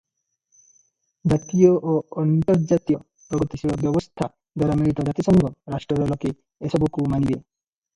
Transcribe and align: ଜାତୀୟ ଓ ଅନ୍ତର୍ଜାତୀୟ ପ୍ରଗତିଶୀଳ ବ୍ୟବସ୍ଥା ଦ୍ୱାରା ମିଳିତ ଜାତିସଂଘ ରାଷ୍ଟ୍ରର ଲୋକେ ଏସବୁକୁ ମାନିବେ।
ଜାତୀୟ 1.33 1.69
ଓ 1.91 1.99
ଅନ୍ତର୍ଜାତୀୟ 2.23 2.99
ପ୍ରଗତିଶୀଳ 3.29 3.79
ବ୍ୟବସ୍ଥା 3.85 4.31
ଦ୍ୱାରା 4.33 4.83
ମିଳିତ 4.83 5.09
ଜାତିସଂଘ 5.13 5.57
ରାଷ୍ଟ୍ରର 5.77 6.13
ଲୋକେ 6.13 6.37
ଏସବୁକୁ 6.71 7.11
ମାନିବେ। 7.17 7.43